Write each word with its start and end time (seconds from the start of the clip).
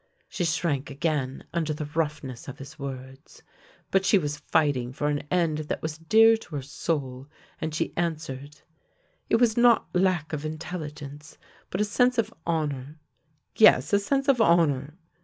She 0.27 0.45
shrank 0.45 0.89
again 0.89 1.43
under 1.53 1.75
the 1.75 1.85
roughness 1.85 2.47
of 2.47 2.57
his 2.57 2.79
words. 2.79 3.43
But 3.91 4.03
she 4.03 4.17
was 4.17 4.37
fighting 4.39 4.91
for 4.93 5.09
an 5.09 5.21
end 5.29 5.59
that 5.59 5.83
was 5.83 5.99
dear 5.99 6.37
to 6.37 6.55
her 6.55 6.63
soul, 6.63 7.27
and 7.59 7.75
she 7.75 7.95
answered:" 7.95 8.61
It 9.29 9.35
was 9.35 9.55
not 9.55 9.89
lack 9.93 10.33
of 10.33 10.43
intelligence, 10.43 11.37
but 11.69 11.81
a 11.81 11.85
sense 11.85 12.17
of 12.17 12.33
hon 12.47 12.71
our— 12.73 12.95
yes, 13.55 13.93
a 13.93 13.99
sense 13.99 14.27
of 14.27 14.41
honour! 14.41 14.97